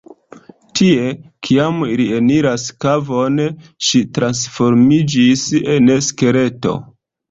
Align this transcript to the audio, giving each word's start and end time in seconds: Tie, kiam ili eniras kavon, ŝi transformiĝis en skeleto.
Tie, 0.79 1.11
kiam 1.47 1.83
ili 1.97 2.09
eniras 2.21 2.67
kavon, 2.87 3.39
ŝi 3.91 4.05
transformiĝis 4.19 5.49
en 5.79 5.97
skeleto. 6.13 6.79